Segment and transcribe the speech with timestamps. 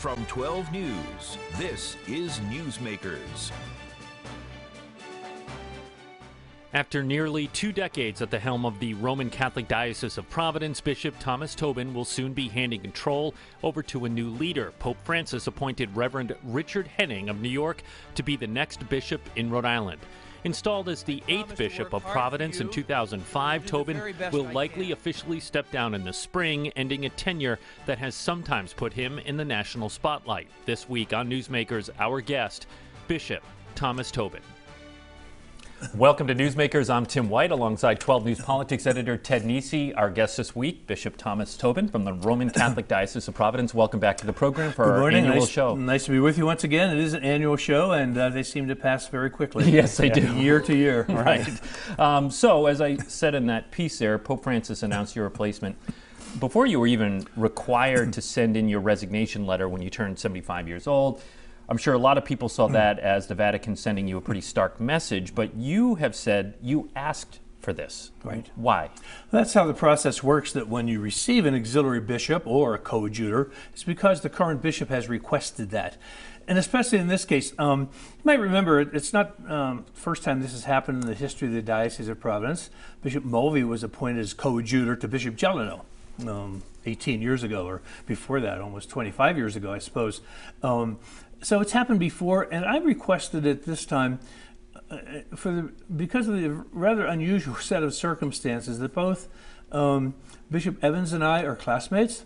[0.00, 3.52] From 12 News, this is Newsmakers.
[6.72, 11.14] After nearly two decades at the helm of the Roman Catholic Diocese of Providence, Bishop
[11.20, 14.72] Thomas Tobin will soon be handing control over to a new leader.
[14.78, 17.82] Pope Francis appointed Reverend Richard Henning of New York
[18.14, 20.00] to be the next bishop in Rhode Island.
[20.44, 25.94] Installed as the eighth bishop of Providence in 2005, Tobin will likely officially step down
[25.94, 30.48] in the spring, ending a tenure that has sometimes put him in the national spotlight.
[30.64, 32.66] This week on Newsmakers, our guest,
[33.06, 33.42] Bishop
[33.74, 34.42] Thomas Tobin.
[35.94, 36.92] Welcome to Newsmakers.
[36.92, 39.94] I'm Tim White alongside 12 News Politics editor Ted Nesi.
[39.96, 43.72] Our guest this week, Bishop Thomas Tobin from the Roman Catholic Diocese of Providence.
[43.72, 45.24] Welcome back to the program for Good our morning.
[45.24, 45.74] annual nice, show.
[45.74, 46.94] Nice to be with you once again.
[46.94, 49.70] It is an annual show, and uh, they seem to pass very quickly.
[49.80, 50.20] Yes, they do.
[50.34, 51.02] Year to year.
[51.08, 51.48] right.
[51.98, 55.76] Um, so, as I said in that piece there, Pope Francis announced your replacement
[56.38, 60.68] before you were even required to send in your resignation letter when you turned 75
[60.68, 61.22] years old.
[61.70, 64.40] I'm sure a lot of people saw that as the Vatican sending you a pretty
[64.40, 68.10] stark message, but you have said you asked for this.
[68.24, 68.50] Right.
[68.56, 68.90] Why?
[69.30, 70.52] That's how the process works.
[70.52, 74.88] That when you receive an auxiliary bishop or a coadjutor, it's because the current bishop
[74.88, 75.96] has requested that.
[76.48, 80.42] And especially in this case, um, you might remember it's not um, the first time
[80.42, 82.70] this has happened in the history of the Diocese of Providence.
[83.02, 85.82] Bishop Mulvee was appointed as coadjutor to Bishop Gelineau.
[86.26, 90.20] Um, 18 years ago, or before that, almost 25 years ago, I suppose.
[90.62, 90.98] Um,
[91.42, 94.20] so it's happened before, and I requested it this time
[94.90, 94.98] uh,
[95.34, 99.28] for the, because of the rather unusual set of circumstances that both
[99.72, 100.14] um,
[100.50, 102.24] Bishop Evans and I are classmates,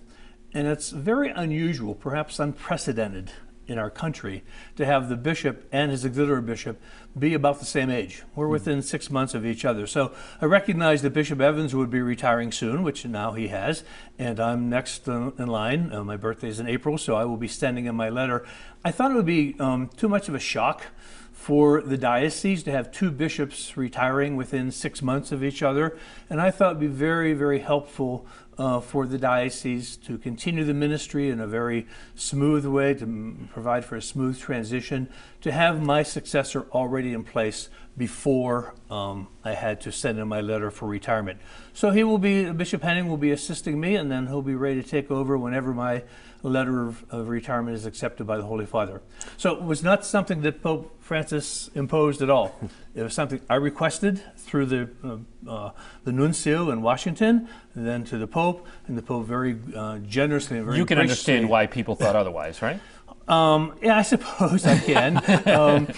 [0.52, 3.32] and it's very unusual, perhaps unprecedented
[3.66, 4.42] in our country,
[4.76, 6.80] to have the bishop and his auxiliary bishop
[7.18, 8.22] be about the same age.
[8.34, 9.86] We're within six months of each other.
[9.86, 13.84] So I recognize that Bishop Evans would be retiring soon, which now he has,
[14.18, 15.92] and I'm next in line.
[15.92, 18.44] Uh, my birthday is in April, so I will be sending in my letter.
[18.84, 20.86] I thought it would be um, too much of a shock
[21.32, 25.94] for the diocese to have two bishops retiring within six months of each other.
[26.30, 28.26] And I thought it would be very, very helpful
[28.58, 33.48] uh, for the diocese to continue the ministry in a very smooth way, to m-
[33.52, 35.08] provide for a smooth transition,
[35.40, 40.40] to have my successor already in place before um, I had to send in my
[40.40, 41.38] letter for retirement.
[41.72, 44.82] So he will be, Bishop Henning will be assisting me, and then he'll be ready
[44.82, 46.02] to take over whenever my
[46.42, 49.00] letter of, of retirement is accepted by the Holy Father.
[49.36, 52.58] So it was not something that Pope Francis imposed at all.
[52.94, 55.70] It was something I requested through the uh, uh,
[56.04, 60.66] the nuncio in Washington, then to the Pope, and the Pope very uh, generously and
[60.66, 62.80] very You can understand why people thought otherwise, right?
[63.28, 65.16] um, yeah, I suppose I can.
[65.48, 65.88] um,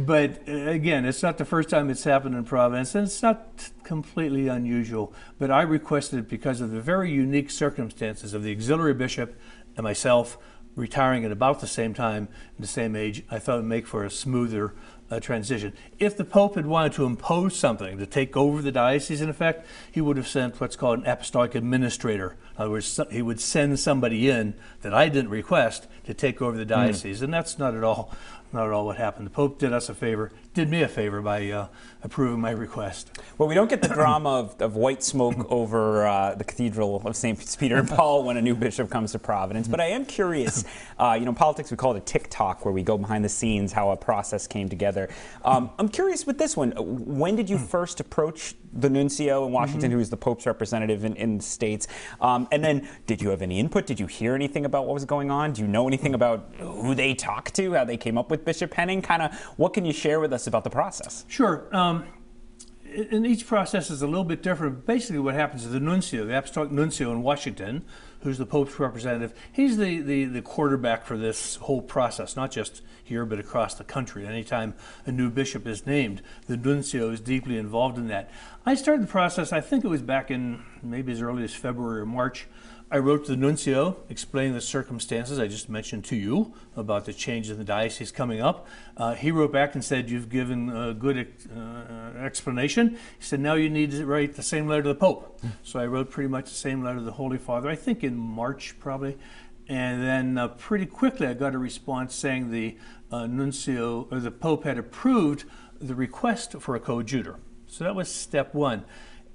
[0.00, 3.70] but uh, again, it's not the first time it's happened in Providence, and it's not
[3.84, 5.12] completely unusual.
[5.38, 9.38] But I requested it because of the very unique circumstances of the auxiliary bishop
[9.76, 10.38] and myself
[10.76, 12.28] retiring at about the same time,
[12.58, 13.24] the same age.
[13.30, 14.74] I thought it would make for a smoother
[15.10, 15.72] uh, transition.
[15.98, 19.66] If the Pope had wanted to impose something to take over the diocese, in effect,
[19.90, 22.36] he would have sent what's called an apostolic administrator.
[22.56, 26.56] In other words, he would send somebody in that I didn't request to take over
[26.56, 28.12] the diocese, and that's not at all,
[28.54, 29.26] not at all what happened.
[29.26, 31.66] The Pope did us a favor, did me a favor by uh,
[32.02, 33.10] approving my request.
[33.36, 37.16] Well, we don't get the drama of, of white smoke over uh, the Cathedral of
[37.16, 37.56] St.
[37.58, 39.68] Peter and Paul when a new bishop comes to Providence.
[39.68, 40.64] But I am curious,
[40.98, 43.28] uh, you know, politics, we call it a tick tock, where we go behind the
[43.28, 45.08] scenes, how a process came together.
[45.44, 49.90] Um, I'm curious with this one, when did you first approach the nuncio in Washington,
[49.90, 51.86] who is the Pope's representative in, in the States?
[52.20, 53.86] Um, and then did you have any input?
[53.86, 55.52] Did you hear anything about what was going on?
[55.52, 58.74] Do you know anything about who they talked to, how they came up with Bishop
[58.74, 59.02] Henning?
[59.02, 61.24] Kind of what can you share with us about the process?
[61.28, 61.68] Sure.
[61.74, 62.04] Um,
[62.94, 64.86] and each process is a little bit different.
[64.86, 67.84] Basically, what happens is the nuncio, the apostolic nuncio in Washington,
[68.24, 72.82] who's the Pope's representative, he's the, the, the quarterback for this whole process, not just
[73.04, 74.26] here, but across the country.
[74.26, 74.74] Anytime
[75.06, 78.30] a new bishop is named, the nuncio is deeply involved in that.
[78.64, 82.00] I started the process, I think it was back in maybe as early as February
[82.00, 82.46] or March.
[82.90, 87.12] I wrote to the nuncio explaining the circumstances I just mentioned to you about the
[87.12, 88.68] change in the diocese coming up.
[88.96, 91.26] Uh, he wrote back and said, You've given a good
[91.56, 92.90] uh, explanation.
[92.90, 95.40] He said, Now you need to write the same letter to the Pope.
[95.62, 98.16] So I wrote pretty much the same letter to the Holy Father, I think in
[98.16, 99.16] March probably.
[99.66, 102.76] And then uh, pretty quickly I got a response saying the
[103.10, 105.44] uh, nuncio, or the Pope had approved
[105.80, 107.38] the request for a coadjutor.
[107.66, 108.84] So that was step one.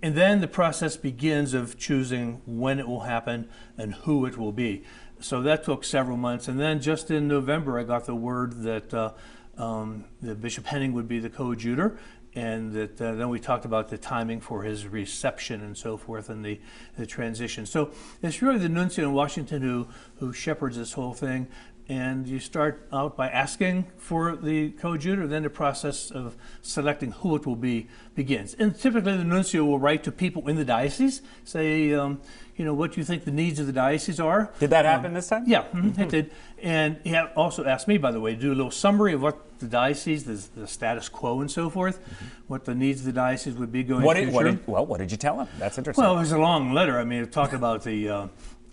[0.01, 4.53] And then the process begins of choosing when it will happen and who it will
[4.53, 4.83] be.
[5.19, 6.47] So that took several months.
[6.47, 9.11] And then just in November, I got the word that, uh,
[9.57, 11.99] um, that Bishop Henning would be the coadjutor.
[12.35, 16.29] And that uh, then we talked about the timing for his reception and so forth
[16.29, 16.61] and the,
[16.97, 17.65] the transition.
[17.65, 17.91] So
[18.21, 19.87] it's really the nuncio in Washington who,
[20.19, 21.47] who shepherds this whole thing.
[21.89, 27.35] And you start out by asking for the coadjutor, then the process of selecting who
[27.35, 28.53] it will be begins.
[28.53, 32.21] And typically, the nuncio will write to people in the diocese, say, um,
[32.57, 34.51] you know, what do you think the needs of the diocese are?
[34.59, 35.45] Did that happen um, this time?
[35.47, 36.31] Yeah, mm-hmm, it did.
[36.61, 39.57] And he also asked me, by the way, to do a little summary of what
[39.57, 42.25] the diocese, the, the status quo, and so forth, mm-hmm.
[42.47, 44.99] what the needs of the diocese would be going what did, what did, well, what
[44.99, 45.47] did you tell him?
[45.57, 46.03] That's interesting.
[46.03, 46.99] Well, it was a long letter.
[46.99, 48.09] I mean, it talked about the.
[48.09, 48.27] Uh,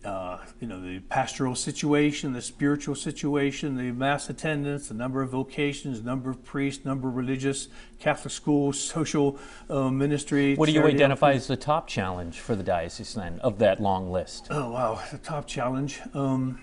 [0.06, 5.31] uh, you know, the pastoral situation, the spiritual situation, the mass attendance, the number of
[5.31, 7.69] vocations, number of priests, number of religious,
[7.99, 9.38] Catholic schools, social
[9.69, 10.55] uh, ministry.
[10.55, 14.11] What do you identify as the top challenge for the diocese then of that long
[14.11, 14.47] list?
[14.50, 16.00] Oh, wow, the top challenge.
[16.14, 16.61] Um,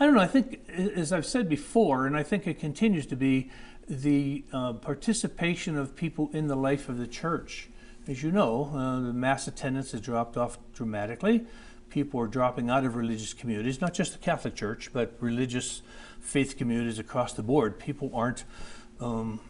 [0.00, 0.20] I don't know.
[0.20, 3.50] I think, as I've said before, and I think it continues to be,
[3.88, 7.68] the uh, participation of people in the life of the church.
[8.08, 11.46] As you know, uh, the mass attendance has dropped off dramatically
[11.90, 15.82] people are dropping out of religious communities, not just the Catholic Church, but religious
[16.20, 17.78] faith communities across the board.
[17.78, 18.44] People aren't
[19.00, 19.40] um,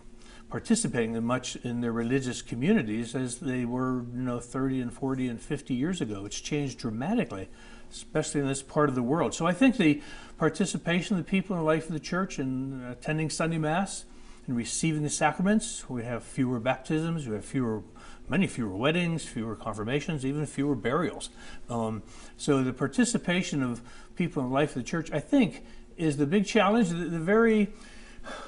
[0.51, 5.29] participating as much in their religious communities as they were, you know, 30 and 40
[5.29, 6.25] and 50 years ago.
[6.25, 7.49] It's changed dramatically,
[7.91, 9.35] especially in this part of the world.
[9.35, 10.01] So I think the
[10.39, 14.05] participation of the people in the life of the church and attending Sunday Mass
[14.47, 17.83] and receiving the sacraments, we have fewer baptisms, we have fewer
[18.29, 21.31] many fewer weddings, fewer confirmations, even fewer burials.
[21.69, 22.03] Um,
[22.37, 23.83] so the participation of
[24.17, 25.65] people in the life of the church, I think,
[25.97, 26.91] is the big challenge.
[26.91, 27.69] The, the very,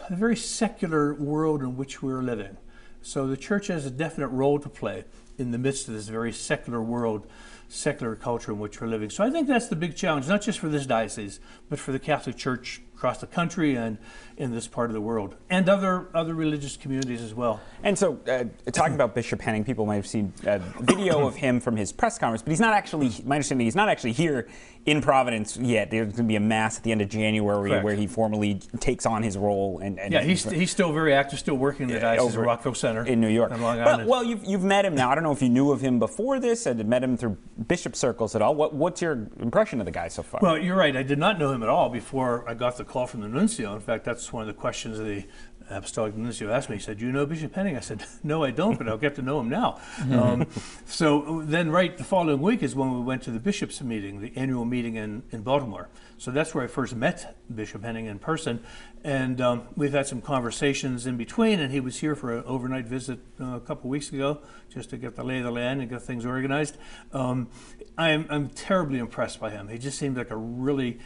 [0.09, 2.57] the very secular world in which we're living.
[3.03, 5.05] So the church has a definite role to play
[5.39, 7.27] in the midst of this very secular world,
[7.69, 9.09] secular culture in which we're living.
[9.09, 11.39] So I think that's the big challenge, not just for this diocese,
[11.69, 13.97] but for the Catholic Church across the country and
[14.37, 17.61] in this part of the world, and other other religious communities as well.
[17.83, 21.61] And so, uh, talking about Bishop Henning, people might have seen a video of him
[21.61, 23.11] from his press conference, but he's not actually.
[23.25, 24.49] My understanding, he's not actually here
[24.89, 25.91] in Providence yet.
[25.91, 27.85] There's going to be a mass at the end of January Correct.
[27.85, 29.81] where he formally takes on his role.
[29.81, 32.75] And, and yeah, he's, he's still very active, still working in the Diocese of Rockville
[32.75, 33.51] Centre in New York.
[33.51, 35.11] But, well, you've, you've met him now.
[35.11, 37.37] I don't know if you knew of him before this, and met him through
[37.67, 38.55] bishop circles at all.
[38.55, 40.41] What, what's your impression of the guy so far?
[40.43, 40.97] Well, you're right.
[40.97, 43.75] I did not know him at all before I got the call from the nuncio.
[43.75, 45.25] In fact, that's one of the questions the
[45.71, 48.51] apostolic nuncio asked me, he said, "Do you know Bishop Henning?" I said, "No, I
[48.51, 49.81] don't, but I'll get to know him now."
[50.11, 50.47] Um,
[50.87, 54.33] so then, right the following week is when we went to the bishops' meeting, the
[54.37, 55.89] annual meeting in, in Baltimore.
[56.17, 58.61] So that's where I first met Bishop Henning in person,
[59.05, 61.61] and um, we've had some conversations in between.
[61.61, 64.41] And he was here for an overnight visit uh, a couple weeks ago,
[64.73, 66.77] just to get the lay of the land and get things organized.
[67.13, 67.49] Um,
[67.97, 69.69] I'm, I'm terribly impressed by him.
[69.69, 70.99] He just seemed like a really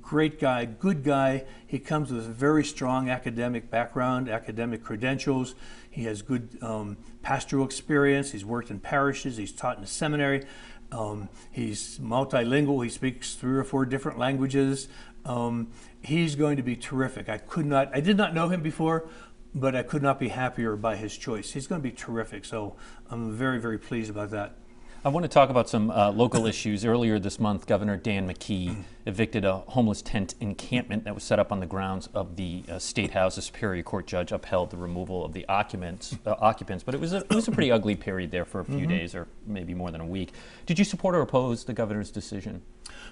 [0.00, 1.44] great guy, good guy.
[1.66, 5.54] He comes with a very strong academic background, academic credentials.
[5.90, 8.32] He has good um, pastoral experience.
[8.32, 9.36] He's worked in parishes.
[9.36, 10.44] He's taught in a seminary.
[10.90, 12.82] Um, he's multilingual.
[12.84, 14.88] He speaks three or four different languages.
[15.24, 15.70] Um,
[16.02, 17.28] he's going to be terrific.
[17.28, 19.08] I could not, I did not know him before,
[19.54, 21.52] but I could not be happier by his choice.
[21.52, 22.44] He's going to be terrific.
[22.44, 22.76] So
[23.10, 24.56] I'm very, very pleased about that.
[25.04, 26.84] I want to talk about some uh, local issues.
[26.84, 31.50] Earlier this month, Governor Dan McKee evicted a homeless tent encampment that was set up
[31.50, 33.36] on the grounds of the uh, State House.
[33.36, 37.12] A Superior Court judge upheld the removal of the occupants, uh, occupants but it was,
[37.12, 38.90] a, it was a pretty ugly period there for a few mm-hmm.
[38.90, 40.30] days or maybe more than a week.
[40.66, 42.62] Did you support or oppose the governor's decision?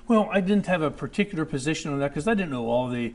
[0.06, 3.14] Well, I didn't have a particular position on that because I didn't know all the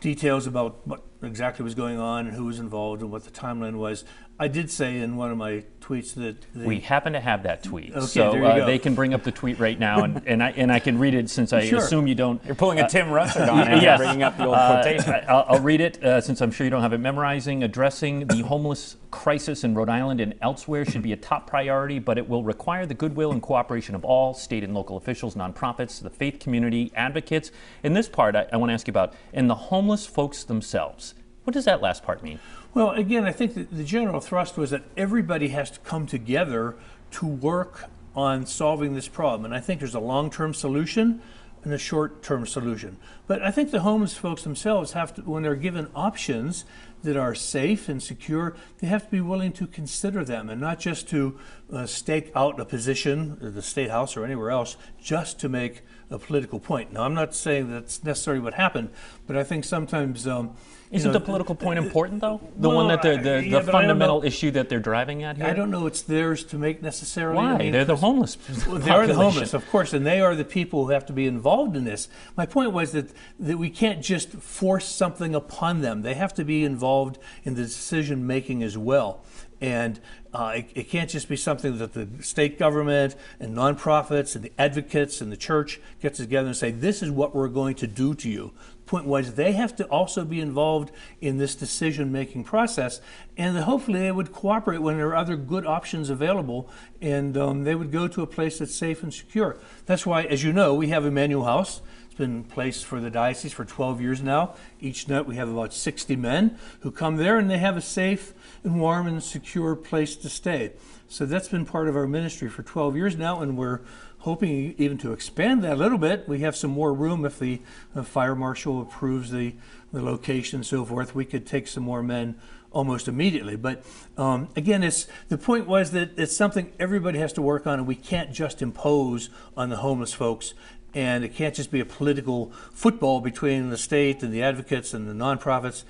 [0.00, 3.30] details about what exactly what was going on and who was involved and what the
[3.30, 4.04] timeline was.
[4.42, 7.94] I did say in one of my tweets that we happen to have that tweet,
[7.94, 10.72] okay, so uh, they can bring up the tweet right now, and, and I and
[10.72, 11.78] I can read it since I sure.
[11.78, 12.44] assume you don't.
[12.44, 13.98] You're pulling a uh, Tim Russert on it, yes.
[13.98, 15.14] bringing up the old uh, quotation.
[15.28, 17.62] I'll, I'll, read it uh, since I'm sure you don't have it memorizing.
[17.62, 22.18] Addressing the homeless crisis in Rhode Island and elsewhere should be a top priority, but
[22.18, 26.10] it will require the goodwill and cooperation of all state and local officials, nonprofits, the
[26.10, 27.52] faith community, advocates.
[27.84, 31.11] In this part, I, I want to ask you about and the homeless folks themselves.
[31.44, 32.38] What does that last part mean?
[32.74, 36.76] Well, again, I think the general thrust was that everybody has to come together
[37.12, 37.84] to work
[38.14, 39.44] on solving this problem.
[39.44, 41.20] And I think there's a long term solution
[41.64, 42.96] and a short term solution.
[43.26, 46.64] But I think the homeless folks themselves have to, when they're given options
[47.02, 50.78] that are safe and secure, they have to be willing to consider them and not
[50.78, 51.38] just to
[51.72, 55.82] uh, stake out a position, at the State House or anywhere else, just to make
[56.10, 56.92] a political point.
[56.92, 58.90] Now, I'm not saying that's necessarily what happened,
[59.26, 60.26] but I think sometimes.
[60.26, 60.56] Um,
[60.92, 62.40] isn't know, the political point important, though?
[62.56, 65.46] The well, one that they're, the, yeah, the fundamental issue that they're driving at here?
[65.46, 67.36] I don't know it's theirs to make necessarily.
[67.36, 67.54] Why?
[67.54, 68.36] I mean, they're the homeless.
[68.68, 71.12] Well, they are the homeless, of course, and they are the people who have to
[71.12, 72.08] be involved in this.
[72.36, 76.44] My point was that, that we can't just force something upon them, they have to
[76.44, 79.24] be involved in the decision making as well.
[79.62, 80.00] And
[80.34, 84.52] uh, it, it, can't just be something that the state government and nonprofits and the
[84.58, 88.12] advocates and the church gets together and say, this is what we're going to do
[88.16, 88.52] to you.
[88.86, 90.90] Point was, they have to also be involved
[91.20, 93.00] in this decision making process,
[93.36, 96.68] and hopefully they would cooperate when there are other good options available,
[97.00, 99.56] and um, they would go to a place that's safe and secure.
[99.86, 101.80] That's why, as you know, we have Emmanuel House.
[102.06, 104.56] It's been in place for the diocese for 12 years now.
[104.80, 108.34] Each night we have about 60 men who come there, and they have a safe
[108.64, 110.72] and warm and secure place to stay.
[111.08, 113.80] So that's been part of our ministry for 12 years now, and we're
[114.18, 116.28] hoping even to expand that a little bit.
[116.28, 117.60] We have some more room if the,
[117.92, 119.54] the fire marshal approves the,
[119.92, 121.14] the location and so forth.
[121.14, 122.36] We could take some more men
[122.70, 123.56] almost immediately.
[123.56, 123.84] But
[124.16, 127.86] um, again, it's the point was that it's something everybody has to work on, and
[127.86, 130.54] we can't just impose on the homeless folks.
[130.94, 135.08] And it can't just be a political football between the state and the advocates and
[135.08, 135.84] the nonprofits.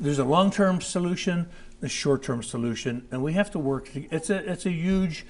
[0.00, 1.48] There's a long-term solution,
[1.82, 3.90] a short-term solution, and we have to work.
[3.94, 5.26] It's a it's a huge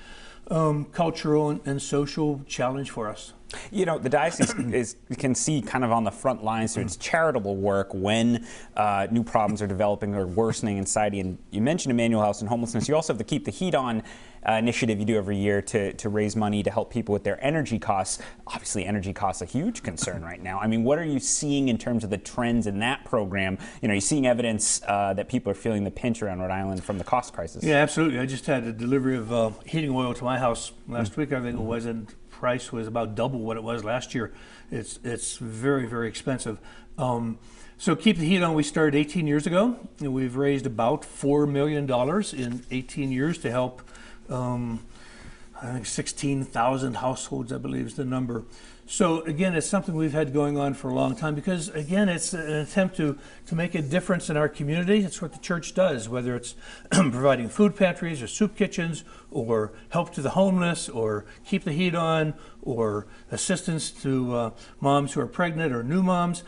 [0.51, 3.33] um, cultural and, and social challenge for us.
[3.71, 6.97] You know, the diocese is can see kind of on the front lines through its
[6.97, 11.21] charitable work when uh, new problems are developing or worsening in society.
[11.21, 12.89] And you mentioned Emmanuel House and homelessness.
[12.89, 14.03] You also have to Keep the Heat On
[14.49, 17.43] uh, initiative you do every year to, to raise money to help people with their
[17.45, 18.23] energy costs.
[18.47, 20.59] Obviously, energy costs a huge concern right now.
[20.59, 23.59] I mean, what are you seeing in terms of the trends in that program?
[23.81, 26.51] You know, are you seeing evidence uh, that people are feeling the pinch around Rhode
[26.51, 27.63] Island from the cost crisis?
[27.63, 28.19] Yeah, absolutely.
[28.19, 31.21] I just had a delivery of uh, heating oil to my house last mm-hmm.
[31.21, 31.33] week.
[31.33, 34.33] I think it was, and price was about double what it was last year.
[34.71, 36.59] It's it's very very expensive.
[36.99, 37.39] Um,
[37.79, 38.55] so keep the heat on.
[38.55, 43.39] We started 18 years ago, and we've raised about four million dollars in 18 years
[43.39, 43.83] to help.
[44.33, 44.81] Um,
[45.61, 48.43] I think 16,000 households, I believe, is the number.
[48.87, 52.35] So again, it's something we've had going on for a long time because again, it's
[52.35, 54.99] an attempt to to make a difference in our community.
[55.05, 56.57] It's what the church does, whether it's
[56.91, 61.95] providing food pantries or soup kitchens or help to the homeless or keep the heat
[61.95, 66.43] on or assistance to uh, moms who are pregnant or new moms.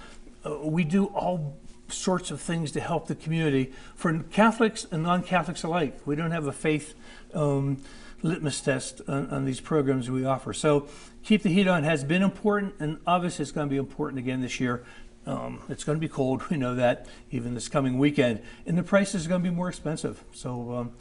[0.45, 1.57] Uh, we do all
[1.89, 5.99] sorts of things to help the community for Catholics and non-Catholics alike.
[6.05, 6.95] We don't have a faith.
[7.35, 7.79] Um,
[8.23, 10.53] litmus test on, on, these programs we offer.
[10.53, 10.89] So
[11.23, 14.41] keep the heat on has been important, and obviously it's going to be important again
[14.41, 14.83] this year.
[15.27, 16.43] Um, it's going to be cold.
[16.51, 19.69] We know that even this coming weekend, and the prices are going to be more
[19.69, 20.23] expensive.
[20.33, 20.93] So, um,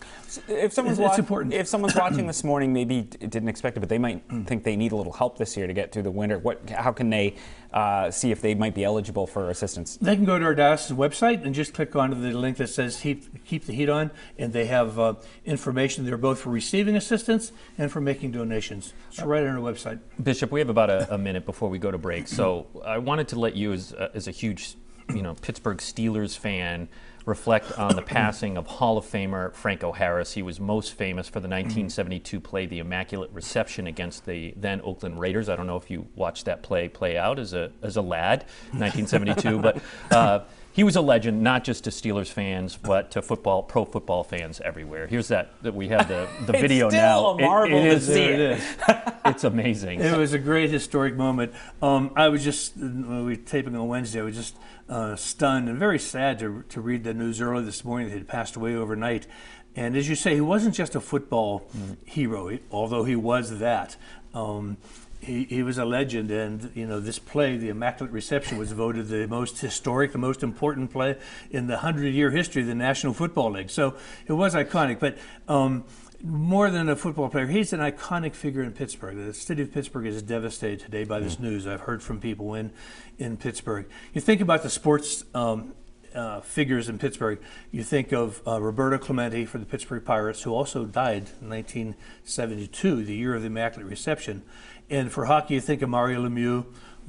[0.48, 1.54] if someone's it's, it's important.
[1.54, 4.48] If someone's watching this morning, maybe didn't expect it, but they might mm.
[4.48, 6.40] think they need a little help this year to get through the winter.
[6.40, 6.70] What?
[6.70, 7.36] How can they
[7.74, 9.98] uh, see if they might be eligible for assistance?
[9.98, 13.00] They can go to our diocese website and just click onto the link that says
[13.02, 15.16] "Keep, keep the Heat On," and they have uh,
[15.46, 18.94] information there both for receiving assistance and for making donations.
[19.10, 20.00] It's right on our website.
[20.22, 23.28] Bishop, we have about a, a minute before we go to break, so I wanted
[23.30, 24.76] to let you, as, uh, as a huge,
[25.10, 26.88] you know, Pittsburgh Steelers fan
[27.26, 30.34] reflect on the passing of Hall of Famer Franco Harris.
[30.34, 35.20] He was most famous for the 1972 play, The Immaculate Reception, against the then Oakland
[35.20, 35.50] Raiders.
[35.50, 38.46] I don't know if you watched that play play out as a as a lad,
[38.72, 39.82] 1972, but.
[40.12, 44.24] Uh, he was a legend, not just to Steelers fans, but to football, pro football
[44.24, 45.06] fans everywhere.
[45.06, 47.28] Here's that, that we have the, the video still now.
[47.28, 48.76] A marvel it, it is, to see it is.
[49.24, 50.02] it's amazing.
[50.02, 51.54] It was a great historic moment.
[51.80, 54.58] Um, I was just, when we were taping on Wednesday, I was just
[54.90, 58.20] uh, stunned and very sad to, to read the news early this morning that he
[58.20, 59.28] had passed away overnight.
[59.76, 61.94] And as you say, he wasn't just a football mm-hmm.
[62.04, 63.96] hero, although he was that.
[64.34, 64.78] Um,
[65.24, 69.08] he, he was a legend, and you know this play, the Immaculate Reception, was voted
[69.08, 71.18] the most historic, the most important play
[71.52, 73.70] in the hundred-year history of the National Football League.
[73.70, 73.96] So
[74.28, 75.00] it was iconic.
[75.00, 75.86] But um,
[76.24, 79.18] more than a football player, he's an iconic figure in Pittsburgh.
[79.18, 81.42] The city of Pittsburgh is devastated today by this mm.
[81.42, 81.68] news.
[81.68, 82.72] I've heard from people in,
[83.18, 83.90] in Pittsburgh.
[84.14, 85.74] You think about the sports um,
[86.16, 87.40] uh, figures in Pittsburgh.
[87.72, 93.04] You think of uh, Roberto Clemente for the Pittsburgh Pirates, who also died in 1972,
[93.04, 94.44] the year of the Immaculate Reception.
[94.90, 96.66] And for hockey, you think of Mario Lemieux,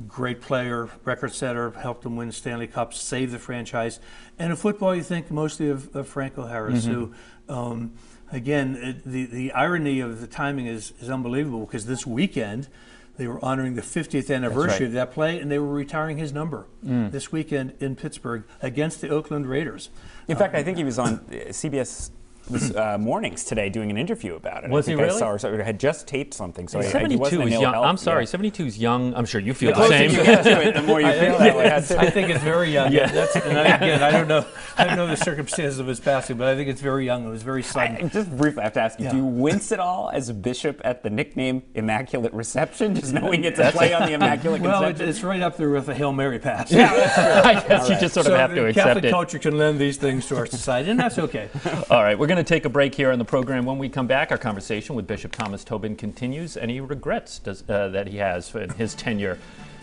[0.09, 4.01] great player, record setter, helped them win Stanley Cups, saved the franchise.
[4.39, 6.93] And in football, you think mostly of, of Franco Harris, mm-hmm.
[6.93, 7.15] who
[7.49, 7.93] um,
[8.35, 12.69] again, it, the, the irony of the timing is, is unbelievable because this weekend
[13.17, 14.89] they were honoring the 50th anniversary right.
[14.89, 17.11] of that play and they were retiring his number mm.
[17.11, 19.91] this weekend in Pittsburgh against the Oakland Raiders.
[20.29, 22.11] In fact, I think he was on CBS
[22.51, 24.71] was uh, mornings today doing an interview about it.
[24.71, 25.11] Was he really?
[25.11, 26.69] I saw, or had just taped something.
[26.69, 27.73] So 72 is young.
[27.73, 27.87] Health.
[27.87, 28.29] I'm sorry, yeah.
[28.29, 29.15] 72 is young.
[29.15, 30.11] I'm sure you feel the, the same.
[30.11, 31.73] You get to it, the more you feel that way.
[31.73, 32.93] I think it's very young.
[32.93, 33.11] Yeah.
[33.11, 34.45] That's, and I, again, I don't know.
[34.77, 37.27] I don't know the circumstances of his passing, but I think it's very young.
[37.27, 37.97] It was very sudden.
[37.97, 39.13] I, just briefly, I have to ask you: yeah.
[39.13, 43.45] Do you wince at all as a bishop at the nickname Immaculate Reception, just knowing
[43.45, 44.99] it's a play on the Immaculate Conception?
[44.99, 46.73] Well, it's right up there with a Hail Mary pass.
[46.73, 46.93] Yeah,
[47.45, 47.91] I guess right.
[47.91, 49.11] you just sort of so have to accept Catholic it.
[49.11, 51.49] culture can lend these things to our society, and that's okay.
[51.91, 53.65] All right, we're going to take a break here on the program.
[53.65, 56.57] When we come back, our conversation with Bishop Thomas Tobin continues.
[56.57, 59.39] Any regrets does, uh, that he has in his tenure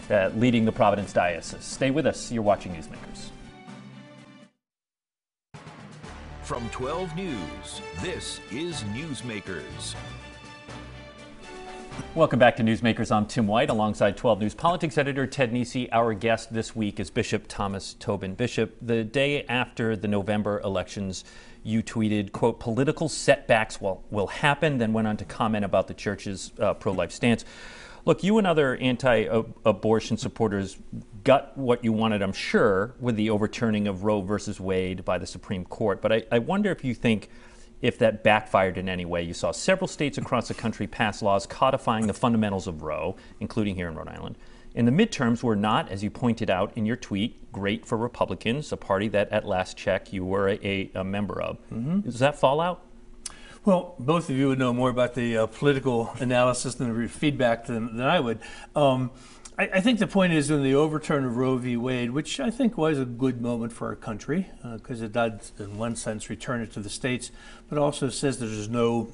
[0.10, 1.64] uh, leading the Providence Diocese?
[1.64, 2.30] Stay with us.
[2.30, 3.30] You're watching Newsmakers.
[6.44, 9.96] From 12 News, this is Newsmakers.
[12.16, 13.16] Welcome back to Newsmakers.
[13.16, 15.88] I'm Tim White alongside 12 News Politics editor Ted Nesi.
[15.94, 18.36] Our guest this week is Bishop Thomas Tobin.
[18.36, 21.24] Bishop, the day after the November elections,
[21.64, 25.94] you tweeted, quote, political setbacks will, will happen, then went on to comment about the
[25.94, 27.46] church's uh, pro life stance.
[28.04, 29.28] Look, you and other anti
[29.64, 30.78] abortion supporters
[31.24, 35.28] got what you wanted, I'm sure, with the overturning of Roe versus Wade by the
[35.28, 36.02] Supreme Court.
[36.02, 37.30] But I, I wonder if you think
[37.82, 39.24] if that backfired in any way.
[39.24, 43.76] You saw several states across the country pass laws codifying the fundamentals of Roe, including
[43.76, 44.38] here in Rhode Island.
[44.74, 48.72] And the midterms were not, as you pointed out in your tweet, great for Republicans,
[48.72, 51.58] a party that at last check you were a, a member of.
[51.70, 52.02] Mm-hmm.
[52.02, 52.84] Does that fallout?
[53.64, 57.68] Well, both of you would know more about the uh, political analysis and the feedback
[57.68, 58.40] than, than I would.
[58.76, 59.12] Um,
[59.60, 61.78] I, I, think the point is in the overturn of Roe v.
[61.78, 65.52] Wade, which I think was a good moment for our country, because uh, it does,
[65.60, 67.30] in one sense, return it to the states,
[67.70, 69.10] but also says that there's no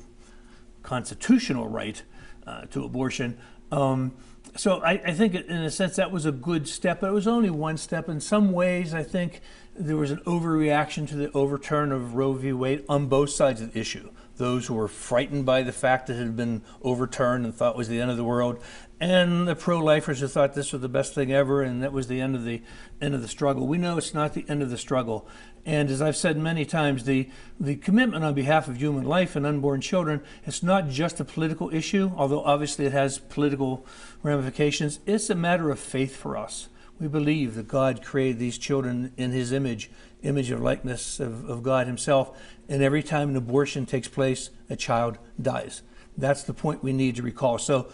[0.82, 2.02] constitutional right
[2.46, 3.38] uh, to abortion.
[3.72, 4.14] Um,
[4.58, 7.28] so I, I, think, in a sense, that was a good step, but it was
[7.28, 8.10] only one step.
[8.10, 9.42] In some ways, I think
[9.76, 12.54] there was an overreaction to the overturn of Roe v.
[12.54, 14.10] Wade on both sides of the issue.
[14.38, 17.88] Those who were frightened by the fact that it had been overturned and thought was
[17.88, 18.62] the end of the world,
[19.00, 22.20] and the pro-lifers who thought this was the best thing ever and that was the
[22.20, 22.62] end of the
[23.00, 23.68] end of the struggle.
[23.68, 25.28] We know it's not the end of the struggle.
[25.68, 29.46] And as I've said many times, the, the commitment on behalf of human life and
[29.46, 33.86] unborn children, it's not just a political issue, although obviously it has political
[34.24, 35.02] ramifications.
[35.06, 36.70] It's a matter of faith for us.
[37.02, 39.92] We believe that God created these children in his image,
[40.24, 42.40] image of likeness of, of God himself.
[42.70, 45.82] And every time an abortion takes place, a child dies.
[46.18, 47.58] That's the point we need to recall.
[47.58, 47.90] So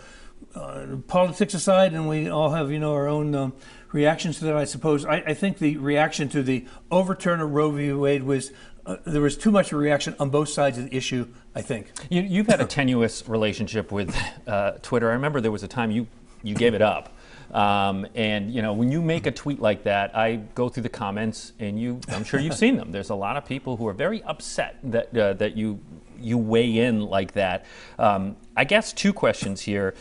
[0.53, 3.53] uh, politics aside, and we all have, you know, our own um,
[3.93, 5.05] reactions to that, I suppose.
[5.05, 7.93] I, I, think the reaction to the overturn of Roe v.
[7.93, 8.51] Wade was
[8.85, 11.27] uh, there was too much of a reaction on both sides of the issue.
[11.55, 14.15] I think you, have had a tenuous relationship with
[14.47, 15.09] uh, Twitter.
[15.09, 16.07] I remember there was a time you
[16.41, 17.15] you gave it up.
[17.53, 20.89] Um, and you know, when you make a tweet like that, I go through the
[20.89, 22.91] comments, and you, I'm sure you've seen them.
[22.91, 25.79] There's a lot of people who are very upset that uh, that you
[26.19, 27.65] you weigh in like that.
[27.99, 29.93] Um, I guess two questions here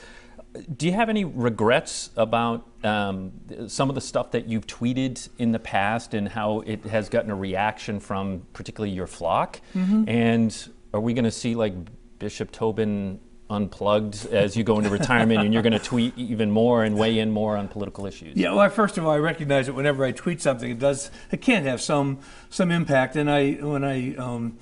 [0.77, 3.33] do you have any regrets about um,
[3.69, 7.31] some of the stuff that you've tweeted in the past and how it has gotten
[7.31, 9.61] a reaction from particularly your flock?
[9.75, 10.09] Mm-hmm.
[10.09, 11.75] And are we going to see like
[12.19, 16.85] Bishop Tobin unplugged as you go into retirement and you're going to tweet even more
[16.85, 18.37] and weigh in more on political issues?
[18.37, 21.41] Yeah, well, first of all, I recognize that whenever I tweet something, it does it
[21.41, 22.19] can have some
[22.51, 23.17] some impact.
[23.17, 24.59] And I when I um,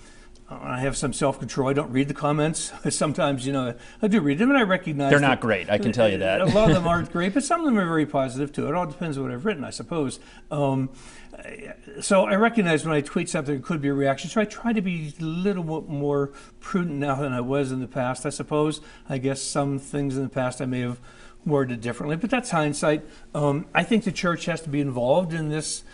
[0.51, 1.69] I have some self control.
[1.69, 2.73] I don't read the comments.
[2.95, 5.71] Sometimes, you know, I do read them and I recognize they're not great.
[5.71, 6.41] I can tell you that.
[6.41, 8.67] a lot of them aren't great, but some of them are very positive too.
[8.67, 10.19] It all depends on what I've written, I suppose.
[10.51, 10.91] Um,
[12.01, 14.29] so I recognize when I tweet something, it could be a reaction.
[14.29, 17.81] So I try to be a little bit more prudent now than I was in
[17.81, 18.27] the past.
[18.27, 18.81] I suppose.
[19.09, 21.01] I guess some things in the past I may have
[21.47, 23.05] worded differently, but that's hindsight.
[23.35, 25.85] Um, I think the church has to be involved in this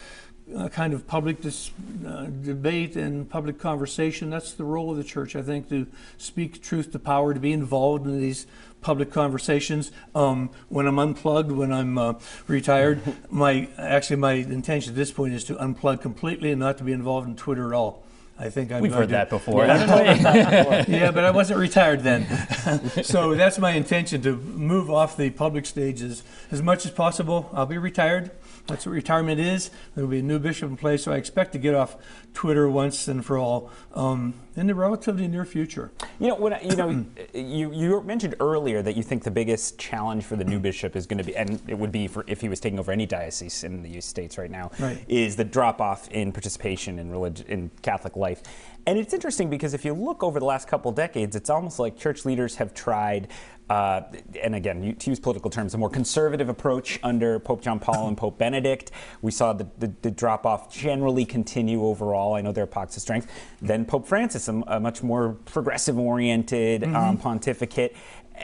[0.54, 1.70] uh, kind of public dis-
[2.06, 4.30] uh, debate and public conversation.
[4.30, 5.86] That's the role of the church, I think, to
[6.18, 8.46] speak truth to power, to be involved in these
[8.80, 9.90] public conversations.
[10.14, 12.14] Um, when I'm unplugged, when I'm uh,
[12.46, 16.84] retired, my actually my intention at this point is to unplug completely and not to
[16.84, 18.05] be involved in Twitter at all.
[18.38, 19.64] I think I'm We've heard to, that before.
[19.64, 20.84] Yeah.
[20.88, 22.26] yeah, but I wasn't retired then.
[23.02, 27.48] so that's my intention to move off the public stages as much as possible.
[27.54, 28.30] I'll be retired.
[28.66, 29.70] That's what retirement is.
[29.94, 31.96] There will be a new bishop in place, so I expect to get off
[32.34, 35.90] Twitter once and for all um, in the relatively near future.
[36.18, 40.24] You know, when you know, you you mentioned earlier that you think the biggest challenge
[40.24, 42.48] for the new bishop is going to be, and it would be for if he
[42.48, 45.04] was taking over any diocese in the states right now, right.
[45.08, 48.42] is the drop off in participation in religion in Catholic life.
[48.86, 51.98] And it's interesting because if you look over the last couple decades, it's almost like
[51.98, 53.28] church leaders have tried
[53.68, 54.02] uh,
[54.42, 58.16] and again, to use political terms, a more conservative approach under Pope John Paul and
[58.16, 58.92] Pope Benedict.
[59.22, 62.34] We saw the, the, the drop off generally continue overall.
[62.34, 63.30] I know there are pockets of strength.
[63.60, 66.94] Then Pope Francis, a, a much more progressive oriented mm-hmm.
[66.94, 67.96] um, pontificate.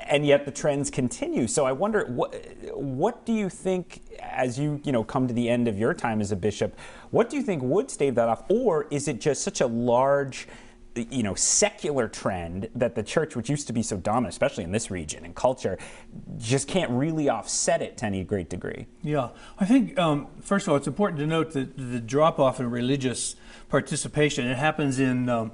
[0.09, 1.47] And yet the trends continue.
[1.47, 2.35] So I wonder, what,
[2.75, 6.23] what do you think, as you you know come to the end of your time
[6.23, 6.79] as a bishop,
[7.11, 10.49] what do you think would stave that off, or is it just such a large
[10.95, 14.73] you know secular trend that the church which used to be so dominant especially in
[14.73, 15.79] this region and culture
[16.39, 18.87] just can't really offset it to any great degree.
[19.03, 19.31] Yeah.
[19.59, 22.71] I think um, first of all it's important to note that the drop off in
[22.71, 23.37] religious
[23.69, 25.53] participation it happens in um,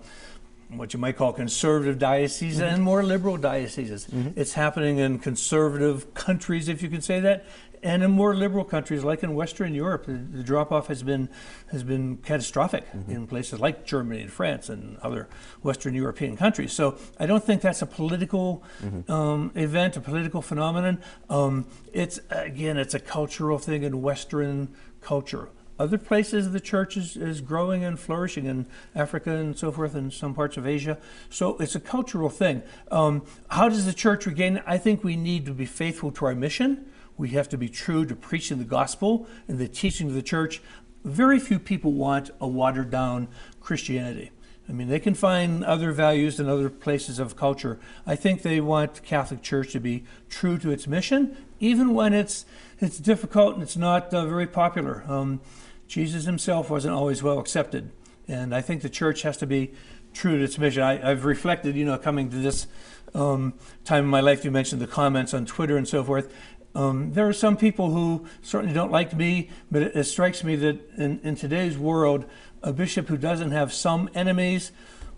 [0.70, 4.06] what you might call conservative dioceses and more liberal dioceses.
[4.36, 7.46] It's happening in conservative countries, if you can say that,
[7.82, 10.06] and in more liberal countries like in Western Europe.
[10.06, 11.28] The, the drop off has been
[11.70, 15.28] has been catastrophic in places like Germany and France and other
[15.62, 16.72] Western European countries.
[16.72, 18.62] So I don't think that's a political
[19.08, 20.98] um, event, a political phenomenon.
[21.28, 25.48] Um, it's again, it's a cultural thing in Western culture.
[25.78, 30.12] Other places the church is, is growing and flourishing in Africa and so forth, and
[30.12, 30.98] some parts of Asia.
[31.30, 32.62] So it's a cultural thing.
[32.90, 34.60] Um, how does the church regain?
[34.66, 36.90] I think we need to be faithful to our mission.
[37.18, 40.62] We have to be true to preaching the gospel and the teaching of the church.
[41.04, 43.28] Very few people want a watered down
[43.60, 44.30] Christianity.
[44.68, 47.80] I mean, they can find other values in other places of culture.
[48.06, 52.12] I think they want the Catholic Church to be true to its mission, even when
[52.12, 52.44] it's
[52.78, 55.04] it's difficult and it's not uh, very popular.
[55.08, 55.40] Um,
[55.88, 57.90] Jesus himself wasn't always well accepted,
[58.28, 59.72] and I think the church has to be
[60.12, 60.82] true to its mission.
[60.82, 62.66] I, have reflected, you know, coming to this
[63.14, 63.54] um,
[63.84, 64.44] time in my life.
[64.44, 66.32] You mentioned the comments on Twitter and so forth.
[66.78, 70.54] Um, there are some people who certainly don't like me, but it, it strikes me
[70.54, 72.24] that in, in today's world,
[72.62, 74.70] a bishop who doesn't have some enemies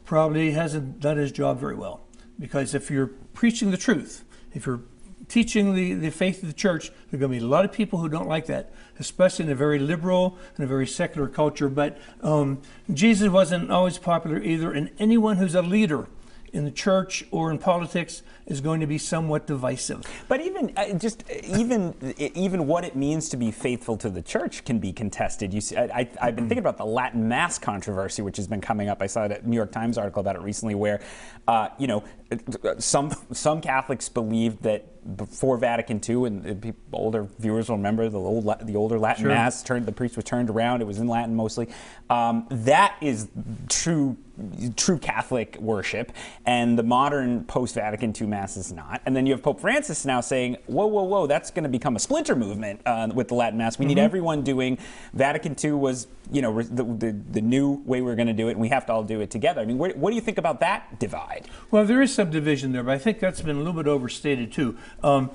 [0.07, 2.01] probably hasn't done his job very well.
[2.39, 4.81] Because if you're preaching the truth, if you're
[5.29, 7.73] teaching the, the faith of the church, there are going to be a lot of
[7.73, 11.69] people who don't like that, especially in a very liberal and a very secular culture.
[11.69, 16.09] But um, Jesus wasn't always popular either, and anyone who's a leader
[16.53, 20.03] in the church or in politics is going to be somewhat divisive.
[20.29, 24.65] But even uh, just even even what it means to be faithful to the church
[24.65, 25.55] can be contested.
[25.55, 28.89] You see, I, have been thinking about the Latin Mass controversy, which has been coming
[28.89, 29.01] up.
[29.01, 31.01] I saw a New York Times article about it recently, where
[31.47, 32.05] uh, you know
[32.79, 38.19] some some Catholics believed that before Vatican II, and people, older viewers will remember the
[38.19, 39.33] old the older Latin sure.
[39.33, 40.81] Mass turned the priest was turned around.
[40.81, 41.69] It was in Latin mostly.
[42.09, 43.29] Um, that is
[43.69, 44.17] true
[44.77, 46.13] true Catholic worship,
[46.47, 49.03] and the modern post Vatican II Mass is not.
[49.05, 51.27] And then you have Pope Francis now saying, "Whoa, whoa, whoa!
[51.27, 53.79] That's going to become a splinter movement uh, with the Latin Mass.
[53.79, 53.95] We mm-hmm.
[53.95, 54.79] need everyone doing
[55.13, 58.53] Vatican II was you know the, the, the new way we're going to do it,
[58.53, 59.61] and we have to all do it together.
[59.61, 61.49] I mean, what, what do you think about that divide?
[61.71, 64.53] Well, there is some division there, but I think that's been a little bit overstated
[64.53, 64.77] too.
[65.03, 65.31] Um,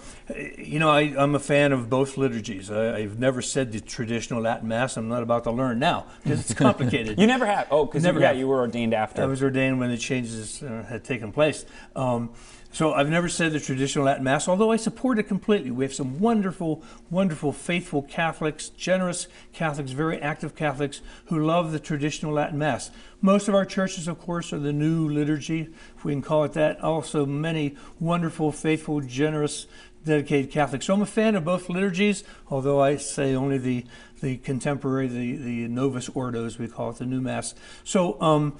[0.58, 2.70] you know, I, am a fan of both liturgies.
[2.72, 4.98] I, have never said the traditional Latin Mass.
[4.98, 7.20] I'm not about to learn now because it's complicated.
[7.20, 7.68] you never have?
[7.72, 8.38] Oh, because never yeah, have.
[8.38, 9.22] you were ordained after.
[9.22, 11.66] I was ordained when the changes uh, had taken place.
[11.96, 12.32] Um,
[12.76, 15.72] so I've never said the traditional Latin Mass, although I support it completely.
[15.72, 21.80] We have some wonderful, wonderful, faithful Catholics, generous Catholics, very active Catholics who love the
[21.80, 22.92] traditional Latin Mass.
[23.22, 26.52] Most of our churches, of course, are the new liturgy, if we can call it
[26.52, 26.84] that.
[26.84, 29.68] Also, many wonderful, faithful, generous,
[30.04, 30.86] dedicated Catholics.
[30.86, 33.86] So I'm a fan of both liturgies, although I say only the
[34.22, 37.54] the contemporary, the, the Novus Ordo, as we call it, the new Mass.
[37.84, 38.58] So, um,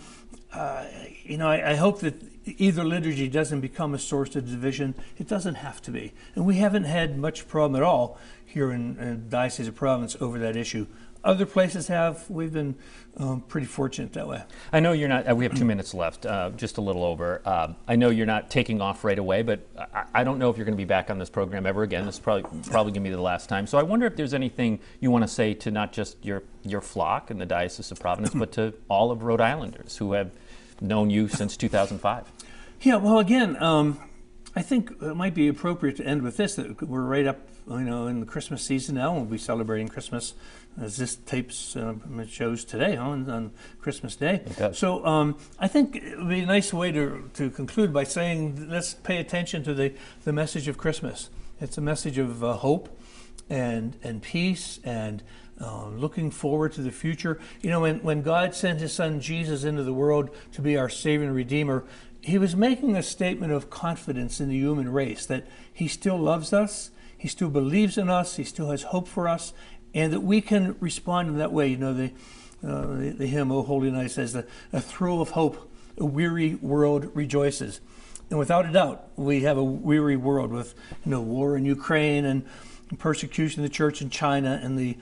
[0.56, 0.86] uh,
[1.24, 2.16] you know, I, I, hope that
[2.46, 4.96] either liturgy doesn't become a source of division.
[5.18, 6.14] It doesn't have to be.
[6.36, 10.40] And we haven't had much problem at all here in, in Diocese of Providence over
[10.40, 10.88] that issue.
[11.26, 12.30] Other places have.
[12.30, 12.76] We've been
[13.18, 14.44] um, pretty fortunate that way.
[14.72, 17.42] I know you're not, uh, we have two minutes left, uh, just a little over.
[17.44, 20.58] Uh, I know you're not taking off right away, but I, I don't know if
[20.58, 22.06] you're going to be back on this program ever again.
[22.06, 23.66] This is probably, probably going to be the last time.
[23.66, 26.82] So I wonder if there's anything you want to say to not just your, your
[26.82, 30.32] flock in the Diocese of Providence, but to all of Rhode Islanders who have
[30.82, 32.32] known you since 2005.
[32.82, 34.00] Yeah, well, again, um,
[34.56, 36.56] I think it might be appropriate to end with this.
[36.56, 39.14] That we're right up, you know, in the Christmas season now.
[39.14, 40.34] We'll be celebrating Christmas,
[40.80, 41.96] as this tapes uh,
[42.28, 44.44] shows today on, on Christmas Day.
[44.74, 48.70] So um, I think it would be a nice way to, to conclude by saying
[48.70, 51.30] let's pay attention to the, the message of Christmas.
[51.60, 52.90] It's a message of uh, hope
[53.50, 55.22] and and peace and
[55.60, 57.40] uh, looking forward to the future.
[57.62, 60.90] You know, when, when God sent his son Jesus into the world to be our
[60.90, 61.86] Savior and Redeemer,
[62.22, 66.54] he was making a statement of confidence in the human race that he still loves
[66.54, 69.54] us, he still believes in us, he still has hope for us,
[69.94, 71.68] and that we can respond in that way.
[71.68, 72.12] You know, the,
[72.68, 76.56] uh, the, the, hymn, O Holy Night, says that a thrill of hope, a weary
[76.56, 77.80] world rejoices.
[78.30, 80.74] And without a doubt, we have a weary world with
[81.06, 82.46] you know war in Ukraine and
[82.98, 84.98] persecution of the church in China and the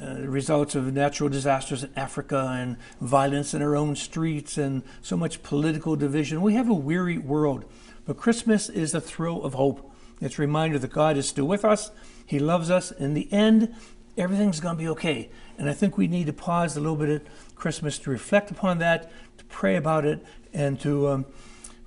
[0.00, 5.16] uh, results of natural disasters in Africa and violence in our own streets and so
[5.16, 6.42] much political division.
[6.42, 7.64] We have a weary world.
[8.06, 9.90] But Christmas is a thrill of hope.
[10.20, 11.90] It's a reminder that God is still with us.
[12.24, 12.92] He loves us.
[12.92, 13.74] In the end,
[14.16, 15.30] everything's going to be okay.
[15.58, 17.22] And I think we need to pause a little bit at
[17.54, 21.26] Christmas to reflect upon that, to pray about it, and to um,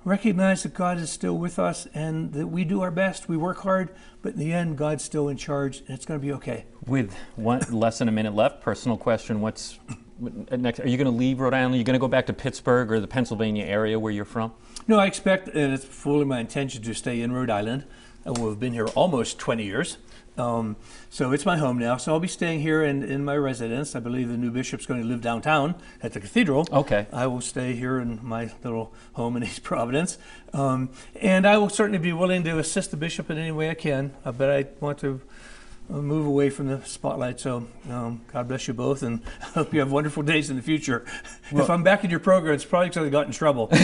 [0.04, 3.58] recognize that God is still with us and that we do our best, we work
[3.58, 3.90] hard,
[4.22, 6.66] but in the end, God's still in charge and it's going to be okay.
[6.86, 9.78] With one less than a minute left, personal question: What's
[10.18, 10.80] next?
[10.80, 11.74] Are you going to leave Rhode Island?
[11.74, 14.52] Are you going to go back to Pittsburgh or the Pennsylvania area where you're from?
[14.86, 17.84] No, I expect, and it's fully my intention to stay in Rhode Island.
[18.26, 19.98] Uh, I will have been here almost 20 years.
[20.36, 20.76] Um,
[21.10, 21.96] so it's my home now.
[21.96, 23.94] So I'll be staying here in, in my residence.
[23.94, 26.66] I believe the new bishop's going to live downtown at the cathedral.
[26.72, 27.06] Okay.
[27.12, 30.18] I will stay here in my little home in East Providence.
[30.52, 33.74] Um, and I will certainly be willing to assist the bishop in any way I
[33.74, 34.12] can.
[34.24, 35.20] Uh, but I want to
[35.88, 37.38] move away from the spotlight.
[37.40, 40.62] So um, God bless you both, and I hope you have wonderful days in the
[40.62, 41.04] future.
[41.50, 43.68] if I'm back in your program, it's probably because I got in trouble.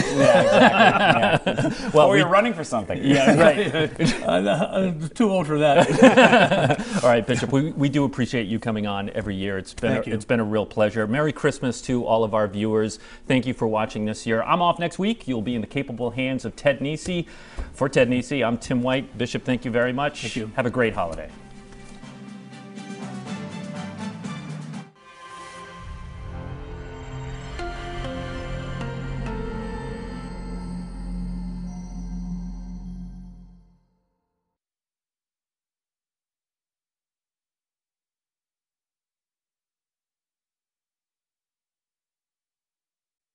[1.93, 3.03] Well, oh, we- you're running for something.
[3.03, 4.27] Yeah, right.
[4.27, 7.03] I'm, I'm too old for that.
[7.03, 7.51] All right, Bishop.
[7.51, 9.57] We, we do appreciate you coming on every year.
[9.57, 10.15] It's been Thank a, you.
[10.15, 11.05] it's been a real pleasure.
[11.07, 12.99] Merry Christmas to all of our viewers.
[13.27, 14.41] Thank you for watching this year.
[14.43, 15.27] I'm off next week.
[15.27, 17.27] You'll be in the capable hands of Ted Nesi.
[17.73, 19.17] For Ted Nesi, I'm Tim White.
[19.17, 20.21] Bishop, thank you very much.
[20.21, 20.51] Thank you.
[20.55, 21.29] Have a great holiday.